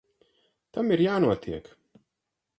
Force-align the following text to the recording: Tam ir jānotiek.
Tam 0.77 0.89
ir 0.95 1.03
jānotiek. 1.09 1.71